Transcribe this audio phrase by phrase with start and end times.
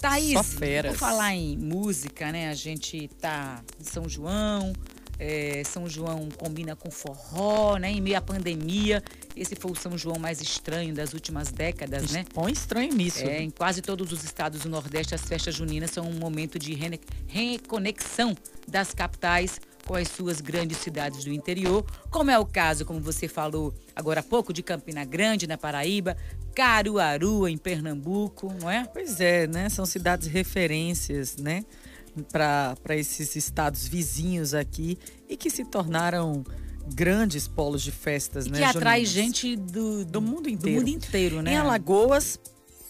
[0.00, 0.54] Thaís,
[0.88, 2.48] por falar em música, né?
[2.48, 4.72] A gente tá em São João,
[5.18, 7.90] é, São João combina com forró, né?
[7.90, 9.02] Em meio à pandemia,
[9.36, 12.24] esse foi o São João mais estranho das últimas décadas, né?
[12.32, 13.24] Põe estranho nisso.
[13.24, 16.74] É, em quase todos os estados do Nordeste, as festas juninas são um momento de
[17.28, 18.34] reconexão
[18.66, 19.60] das capitais
[19.90, 24.20] com as suas grandes cidades do interior, como é o caso, como você falou agora
[24.20, 26.16] há pouco, de Campina Grande, na Paraíba,
[26.54, 28.84] Caruaru, em Pernambuco, não é?
[28.84, 29.68] Pois é, né?
[29.68, 31.64] São cidades referências, né?
[32.30, 34.96] Para esses estados vizinhos aqui
[35.28, 36.44] e que se tornaram
[36.94, 38.58] grandes polos de festas, e né?
[38.58, 40.78] Que atrai gente do, do mundo inteiro.
[40.78, 41.54] Do mundo inteiro, né?
[41.54, 42.38] Em Alagoas,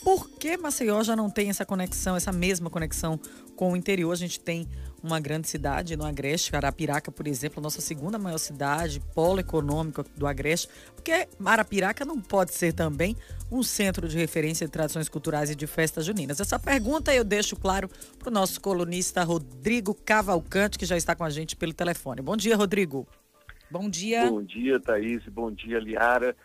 [0.02, 3.18] por que Maceió já não tem essa conexão, essa mesma conexão
[3.54, 4.12] com o interior?
[4.12, 4.66] A gente tem
[5.02, 10.26] uma grande cidade no Agreste, Arapiraca, por exemplo, nossa segunda maior cidade, polo econômico do
[10.26, 13.16] Agreste, porque Arapiraca não pode ser também
[13.50, 16.40] um centro de referência de tradições culturais e de festas juninas.
[16.40, 21.24] Essa pergunta eu deixo claro para o nosso colunista Rodrigo Cavalcante, que já está com
[21.24, 22.22] a gente pelo telefone.
[22.22, 23.06] Bom dia, Rodrigo.
[23.70, 24.28] Bom dia.
[24.28, 25.22] Bom dia, Thaís.
[25.28, 26.36] Bom dia, Liara.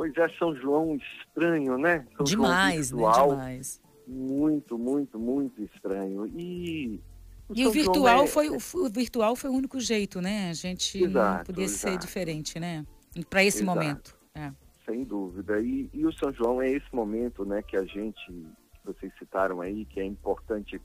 [0.00, 2.06] Pois é, São João estranho, né?
[2.16, 3.36] São Demais, João virtual, né?
[3.36, 3.82] Demais.
[4.06, 6.26] Muito, muito, muito estranho.
[6.26, 6.98] E
[7.46, 8.26] o e o virtual, é...
[8.26, 10.48] foi, o virtual foi o único jeito, né?
[10.48, 11.92] A gente exato, não podia exato.
[11.92, 12.86] ser diferente, né?
[13.28, 13.78] Para esse exato.
[13.78, 14.18] momento.
[14.34, 14.50] É.
[14.86, 15.60] Sem dúvida.
[15.60, 19.60] E, e, o São João é esse momento, né, que a gente, que vocês citaram
[19.60, 20.80] aí, que é importante,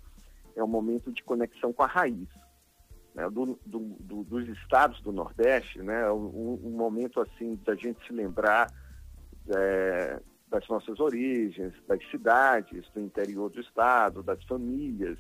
[0.57, 2.27] é um momento de conexão com a raiz.
[3.13, 8.05] Né, do, do, do, dos estados do Nordeste, né, um, um momento assim da gente
[8.05, 8.67] se lembrar
[9.49, 15.17] é, das nossas origens, das cidades, do interior do estado, das famílias,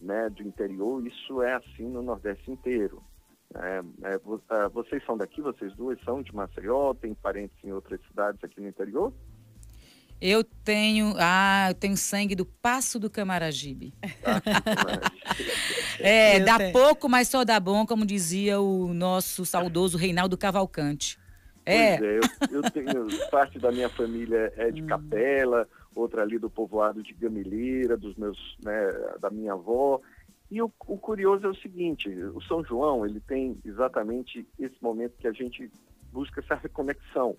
[0.00, 3.02] né, do interior, isso é assim no Nordeste inteiro.
[3.54, 8.00] É, é, é, vocês são daqui, vocês duas são de Maceió, tem parentes em outras
[8.08, 9.12] cidades aqui no interior?
[10.20, 13.92] Eu tenho, ah, eu tenho sangue do Passo do Camaragibe.
[16.00, 16.72] é, eu dá tenho.
[16.72, 21.18] pouco, mas só dá bom, como dizia o nosso saudoso Reinaldo Cavalcante.
[21.66, 21.96] É.
[21.96, 24.82] Pois é, eu, eu tenho parte da minha família é de.
[24.82, 30.00] Capela, outra ali do povoado de Gameleira, dos meus, né, da minha avó.
[30.50, 35.16] E o, o, curioso é o seguinte, o São João, ele tem exatamente esse momento
[35.18, 35.70] que a gente
[36.12, 37.36] busca essa reconexão.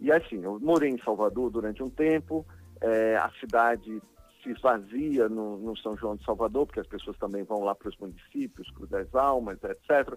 [0.00, 2.44] E assim, eu morei em Salvador durante um tempo,
[2.80, 4.00] é, a cidade
[4.42, 7.88] se esvazia no, no, São João de Salvador, porque as pessoas também vão lá para
[7.88, 10.16] os municípios, Cruz das Almas, etc.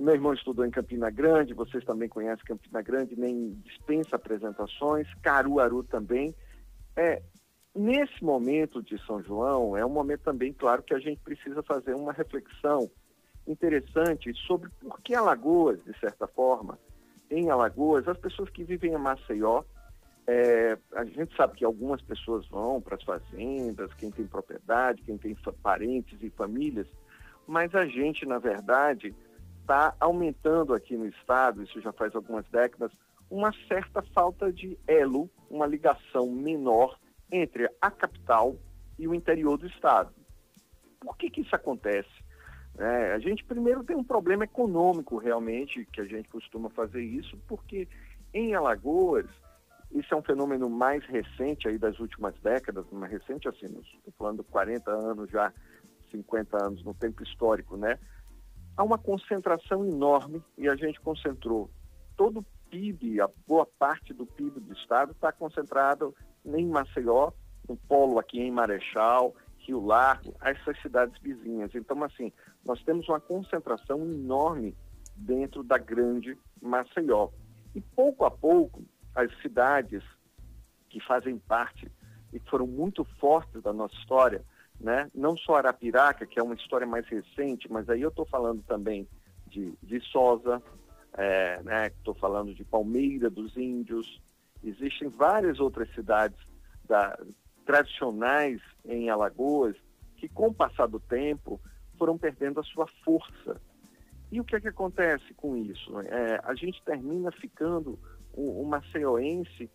[0.00, 5.84] Meu irmão estudou em Campina Grande, vocês também conhecem Campina Grande, nem dispensa apresentações, Caruaru
[5.84, 6.34] também.
[6.96, 7.22] É,
[7.74, 11.94] nesse momento de São João, é um momento também, claro, que a gente precisa fazer
[11.94, 12.90] uma reflexão
[13.46, 16.78] interessante sobre por que Alagoas, de certa forma,
[17.30, 19.62] em Alagoas, as pessoas que vivem em Maceió,
[20.26, 25.18] é, a gente sabe que algumas pessoas vão para as fazendas, quem tem propriedade, quem
[25.18, 26.86] tem parentes e famílias,
[27.46, 29.14] mas a gente, na verdade,
[29.62, 32.92] está aumentando aqui no estado, isso já faz algumas décadas,
[33.30, 36.98] uma certa falta de elo, uma ligação menor
[37.30, 38.56] entre a capital
[38.98, 40.12] e o interior do estado.
[41.00, 42.10] Por que, que isso acontece?
[42.78, 47.38] É, a gente primeiro tem um problema econômico realmente, que a gente costuma fazer isso,
[47.46, 47.88] porque
[48.34, 49.26] em Alagoas,
[49.92, 54.44] isso é um fenômeno mais recente aí das últimas décadas, mais recente assim, estou falando
[54.44, 55.52] 40 anos já,
[56.10, 57.98] 50 anos no tempo histórico, né?
[58.76, 61.70] Há uma concentração enorme e a gente concentrou
[62.16, 67.32] todo o PIB, a boa parte do PIB do estado está concentrado em Maceió,
[67.68, 71.74] no polo aqui em Marechal, Rio Largo, essas cidades vizinhas.
[71.74, 72.32] Então, assim,
[72.64, 74.74] nós temos uma concentração enorme
[75.14, 77.28] dentro da grande Maceió.
[77.74, 78.82] E pouco a pouco,
[79.14, 80.02] as cidades
[80.88, 81.90] que fazem parte
[82.32, 84.44] e que foram muito fortes da nossa história,
[84.82, 85.08] né?
[85.14, 89.08] não só Arapiraca, que é uma história mais recente, mas aí eu estou falando também
[89.46, 90.60] de Viçosa,
[91.14, 94.20] é, né, estou falando de Palmeira dos Índios,
[94.64, 96.38] existem várias outras cidades
[96.84, 97.18] da,
[97.64, 99.76] tradicionais em Alagoas
[100.16, 101.60] que, com o passar do tempo,
[101.98, 103.60] foram perdendo a sua força.
[104.30, 106.00] E o que é que acontece com isso?
[106.00, 107.98] É, a gente termina ficando
[108.34, 109.70] um, um maceioense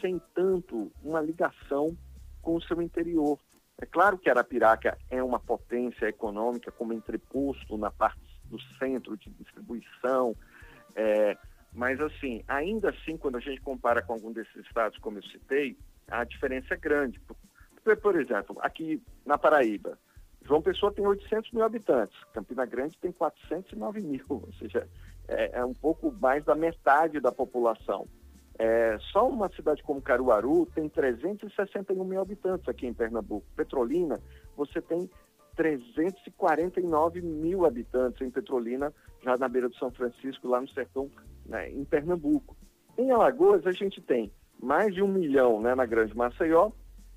[0.00, 1.96] sem tanto uma ligação
[2.40, 3.38] com o seu interior.
[3.80, 9.30] É claro que Arapiraca é uma potência econômica como entreposto na parte do centro de
[9.30, 10.36] distribuição,
[10.94, 11.36] é,
[11.72, 15.76] mas, assim, ainda assim, quando a gente compara com algum desses estados, como eu citei,
[16.08, 17.20] a diferença é grande.
[18.00, 19.98] Por, exemplo, aqui na Paraíba,
[20.44, 24.86] João Pessoa tem 800 mil habitantes, Campina Grande tem 409 mil, ou seja,
[25.26, 28.06] é, é um pouco mais da metade da população.
[28.58, 33.46] É, só uma cidade como Caruaru tem 361 mil habitantes aqui em Pernambuco.
[33.56, 34.20] Petrolina,
[34.56, 35.08] você tem
[35.56, 41.10] 349 mil habitantes em Petrolina, já na beira do São Francisco, lá no sertão,
[41.46, 42.56] né, em Pernambuco.
[42.96, 46.70] Em Alagoas, a gente tem mais de um milhão né, na Grande Maceió,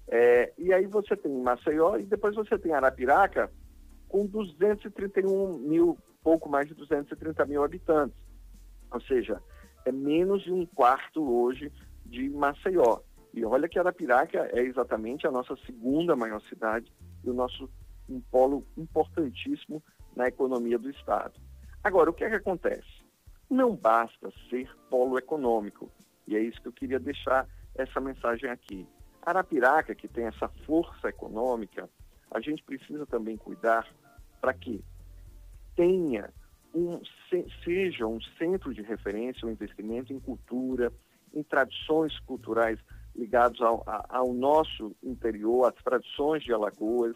[0.07, 3.51] é, e aí você tem Maceió e depois você tem Arapiraca
[4.07, 8.17] com 231 mil, pouco mais de 230 mil habitantes.
[8.91, 9.41] Ou seja,
[9.85, 11.71] é menos de um quarto hoje
[12.05, 12.99] de Maceió.
[13.33, 16.91] E olha que Arapiraca é exatamente a nossa segunda maior cidade
[17.23, 17.69] e o nosso
[18.07, 19.81] um polo importantíssimo
[20.15, 21.39] na economia do Estado.
[21.83, 23.03] Agora, o que é que acontece?
[23.49, 25.91] Não basta ser polo econômico,
[26.27, 28.87] e é isso que eu queria deixar essa mensagem aqui.
[29.21, 31.89] Arapiraca, que tem essa força econômica,
[32.31, 33.87] a gente precisa também cuidar
[34.39, 34.83] para que
[35.75, 36.31] tenha
[36.75, 36.99] um,
[37.63, 40.91] seja um centro de referência, um investimento em cultura,
[41.33, 42.77] em tradições culturais
[43.15, 47.15] ligados ao, ao nosso interior, às tradições de Alagoas.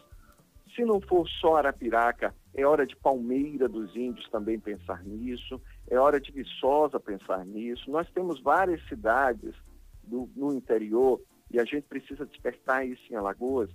[0.74, 5.98] Se não for só Arapiraca, é hora de Palmeira dos Índios também pensar nisso, é
[5.98, 7.90] hora de Viçosa pensar nisso.
[7.90, 9.54] Nós temos várias cidades
[10.02, 11.20] do, no interior,
[11.50, 13.68] e a gente precisa despertar isso em Alagoas,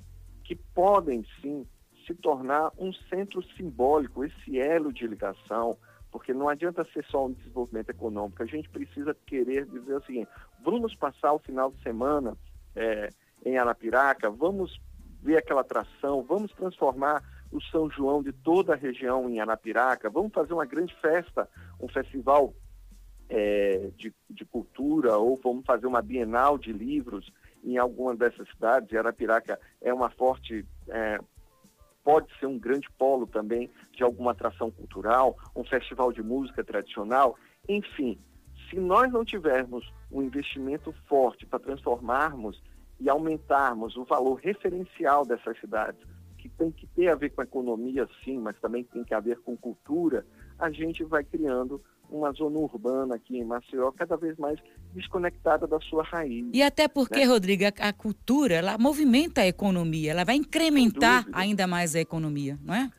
[0.43, 1.67] que podem sim
[2.05, 5.77] se tornar um centro simbólico, esse elo de ligação,
[6.11, 10.29] porque não adianta ser só um desenvolvimento econômico, a gente precisa querer dizer o seguinte,
[10.63, 12.37] vamos passar o final de semana
[12.75, 13.09] é,
[13.45, 14.79] em Arapiraca, vamos
[15.21, 20.33] ver aquela atração, vamos transformar o São João de toda a região em Arapiraca, vamos
[20.33, 21.49] fazer uma grande festa,
[21.79, 22.53] um festival
[23.27, 27.31] é, de, de cultura, ou vamos fazer uma bienal de livros
[27.63, 31.19] em alguma dessas cidades, Arapiraca é uma forte é,
[32.05, 37.35] pode ser um grande polo também de alguma atração cultural, um festival de música tradicional,
[37.67, 38.19] enfim.
[38.69, 42.61] Se nós não tivermos um investimento forte para transformarmos
[42.99, 45.99] e aumentarmos o valor referencial dessas cidades,
[46.37, 49.39] que tem que ter a ver com a economia, sim, mas também tem que haver
[49.39, 50.23] com cultura,
[50.59, 54.59] a gente vai criando uma zona urbana aqui em Maceió cada vez mais
[54.93, 56.45] desconectada da sua raiz.
[56.53, 57.25] E até porque, né?
[57.25, 62.73] Rodrigo, a, cultura, ela movimenta a economia, ela vai incrementar ainda mais a economia, não
[62.73, 62.91] é?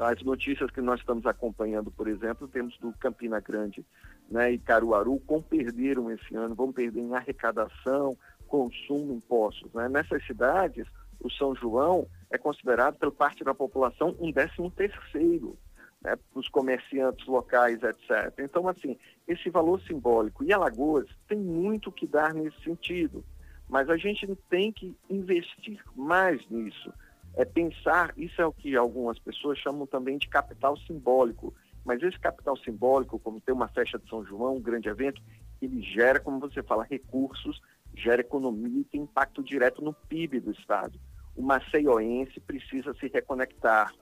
[0.00, 3.84] As notícias que nós estamos acompanhando, por exemplo, temos do Campina Grande
[4.30, 8.16] né, e Caruaru, como perderam esse ano, vão perder em arrecadação,
[8.48, 9.72] consumo, impostos.
[9.72, 9.88] Né?
[9.88, 10.86] Nessas cidades,
[11.20, 15.56] o São João é considerado, pela parte da população, um décimo terceiro
[16.02, 18.32] né, para os comerciantes locais, etc.
[18.38, 18.96] Então, assim,
[19.28, 20.42] esse valor simbólico.
[20.42, 23.24] E Alagoas tem muito que dar nesse sentido,
[23.68, 26.92] mas a gente tem que investir mais nisso.
[27.34, 31.54] É pensar, isso é o que algumas pessoas chamam também de capital simbólico.
[31.84, 35.22] Mas esse capital simbólico, como ter uma festa de São João, um grande evento,
[35.62, 37.60] ele gera, como você fala, recursos,
[37.94, 40.98] gera economia e tem impacto direto no PIB do Estado.
[41.36, 43.92] O maceioense precisa se reconectar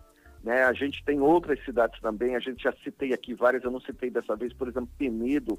[0.42, 0.64] né?
[0.64, 4.10] A gente tem outras cidades também, a gente já citei aqui várias, eu não citei
[4.10, 5.58] dessa vez, por exemplo, Penedo,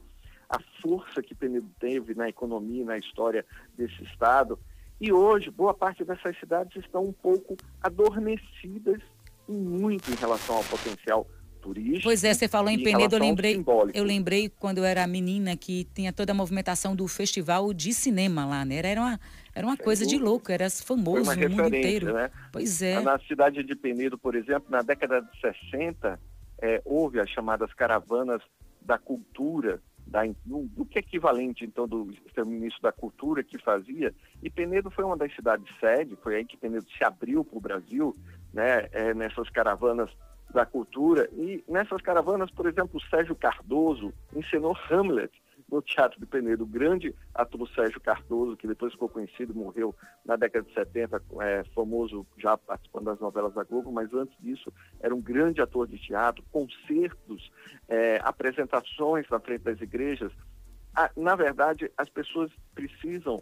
[0.49, 3.45] a força que Penedo teve na economia, na história
[3.77, 4.59] desse estado.
[4.99, 9.01] E hoje, boa parte dessas cidades estão um pouco adormecidas
[9.47, 11.27] muito em relação ao potencial
[11.59, 12.03] turístico.
[12.03, 13.63] Pois é, você falou em Penedo, eu lembrei,
[13.93, 18.45] eu lembrei quando eu era menina que tinha toda a movimentação do festival de cinema
[18.45, 18.75] lá, né?
[18.77, 19.19] Era uma,
[19.53, 22.13] era uma coisa de louco, era famoso no mundo inteiro.
[22.13, 22.31] Né?
[22.51, 22.99] Pois é.
[23.01, 26.19] Na cidade de Penedo, por exemplo, na década de 60,
[26.61, 28.41] é, houve as chamadas caravanas
[28.81, 32.11] da cultura, da, do, que é equivalente, então, do
[32.45, 34.13] ministro da Cultura que fazia.
[34.41, 37.61] E Penedo foi uma das cidades sede, foi aí que Penedo se abriu para o
[37.61, 38.15] Brasil,
[38.51, 40.09] né, é, nessas caravanas
[40.53, 41.29] da cultura.
[41.33, 45.31] E nessas caravanas, por exemplo, Sérgio Cardoso ensinou Hamlet
[45.71, 46.63] no Teatro de Penedo.
[46.63, 51.63] O grande ator Sérgio Cardoso, que depois ficou conhecido, morreu na década de 70, é,
[51.75, 55.97] famoso já participando das novelas da Globo, mas antes disso era um grande ator de
[55.97, 57.51] teatro, concertos,
[57.87, 60.31] é, apresentações na frente das igrejas.
[60.95, 63.41] Ah, na verdade, as pessoas precisam,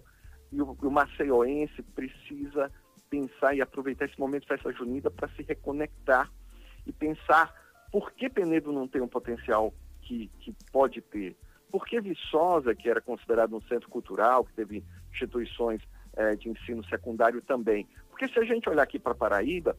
[0.51, 2.71] e o, o maceioense precisa
[3.09, 6.29] pensar e aproveitar esse momento de festa junina para se reconectar
[6.87, 7.53] e pensar
[7.91, 11.35] por que Penedo não tem um potencial que, que pode ter.
[11.69, 15.81] Por que Viçosa, que era considerado um centro cultural, que teve instituições
[16.15, 17.87] é, de ensino secundário também?
[18.09, 19.77] Porque se a gente olhar aqui para Paraíba,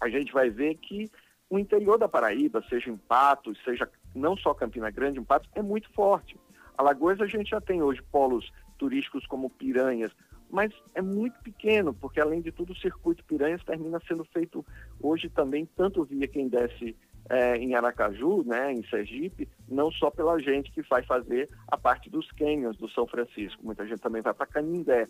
[0.00, 1.10] a gente vai ver que
[1.48, 5.62] o interior da Paraíba, seja em Patos, seja não só Campina Grande, em Patos, é
[5.62, 6.38] muito forte.
[6.78, 10.10] Alagoas a gente já tem hoje polos turísticos como Piranhas,
[10.50, 14.64] mas é muito pequeno, porque além de tudo o circuito Piranhas termina sendo feito
[15.00, 16.96] hoje também, tanto via quem desce
[17.28, 22.10] é, em Aracaju, né, em Sergipe, não só pela gente que vai fazer a parte
[22.10, 25.08] dos canyons do São Francisco, muita gente também vai para Canindé.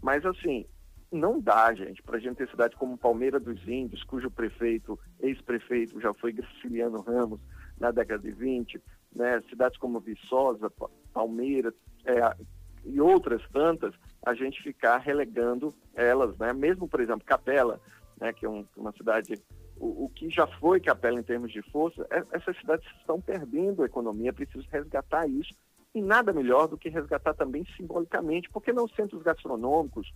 [0.00, 0.64] Mas assim,
[1.10, 6.00] não dá, gente, para a gente ter cidade como Palmeira dos Índios, cujo prefeito, ex-prefeito,
[6.00, 7.40] já foi Graciliano Ramos
[7.80, 8.80] na década de 20,
[9.14, 10.70] né, cidades como Viçosa,
[11.12, 12.36] Palmeira é,
[12.84, 13.94] e outras tantas,
[14.28, 16.52] a gente ficar relegando elas, né?
[16.52, 17.80] Mesmo, por exemplo, Capela,
[18.20, 19.34] né, que é um, uma cidade
[19.80, 23.82] o, o, que já foi Capela em termos de força, é, essas cidades estão perdendo
[23.82, 25.54] a economia, é preciso resgatar isso.
[25.94, 30.12] E nada melhor do que resgatar também simbolicamente, porque não centros gastronômicos,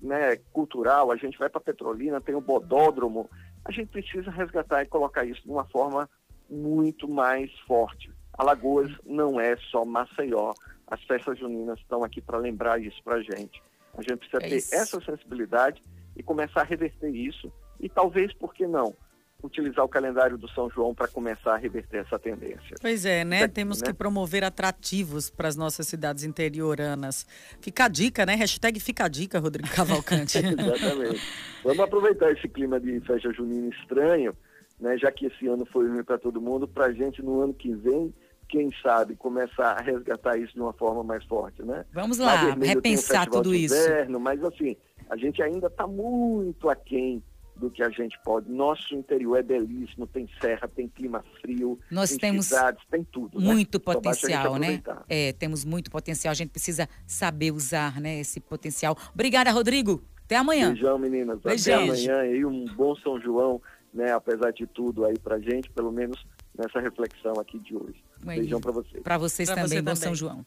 [0.00, 3.30] né, cultural, a gente vai para Petrolina, tem o Bodódromo,
[3.64, 6.10] a gente precisa resgatar e colocar isso de uma forma
[6.50, 8.10] muito mais forte.
[8.36, 10.52] Alagoas não é só Maceió,
[10.86, 13.62] as festas juninas estão aqui para lembrar isso para a gente.
[13.96, 15.82] A gente precisa é ter essa sensibilidade
[16.16, 18.94] e começar a reverter isso e talvez, por que não,
[19.42, 22.76] utilizar o calendário do São João para começar a reverter essa tendência.
[22.80, 23.48] Pois é, né?
[23.48, 23.88] Temos né?
[23.88, 27.26] que promover atrativos para as nossas cidades interioranas.
[27.60, 28.34] Fica a dica, né?
[28.36, 30.38] Hashtag fica a dica, Rodrigo Cavalcante.
[30.38, 31.20] Exatamente.
[31.64, 34.36] Vamos aproveitar esse clima de festa junina estranho,
[34.78, 34.96] né?
[34.96, 37.74] Já que esse ano foi ruim para todo mundo, para a gente no ano que
[37.74, 38.14] vem
[38.52, 41.86] quem sabe, começar a resgatar isso de uma forma mais forte, né?
[41.90, 43.74] Vamos lá, repensar tudo isso.
[43.74, 44.76] Inverno, mas assim,
[45.08, 47.22] a gente ainda está muito aquém
[47.56, 48.50] do que a gente pode.
[48.50, 53.40] Nosso interior é belíssimo, tem serra, tem clima frio, Nós tem temos cidades, tem tudo.
[53.40, 53.46] Né?
[53.46, 53.84] Muito né?
[53.84, 54.82] potencial, né?
[55.08, 56.32] É, temos muito potencial.
[56.32, 58.94] A gente precisa saber usar, né, esse potencial.
[59.14, 60.02] Obrigada, Rodrigo.
[60.26, 60.72] Até amanhã.
[60.72, 61.40] Beijão, meninas.
[61.40, 61.84] Beijão.
[61.84, 63.62] Até amanhã e um bom São João,
[63.94, 64.12] né?
[64.12, 66.22] Apesar de tudo aí pra gente, pelo menos
[66.54, 68.02] nessa reflexão aqui de hoje.
[68.24, 69.02] Beijão para vocês.
[69.02, 70.02] Para vocês pra também, você bom também.
[70.02, 70.46] São João.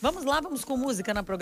[0.00, 1.40] Vamos lá, vamos com música na programação.